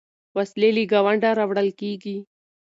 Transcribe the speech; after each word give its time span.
وسلې 0.35 0.69
له 0.75 0.83
ګاونډه 0.91 1.29
راوړل 1.39 1.69
کېږي. 1.79 2.17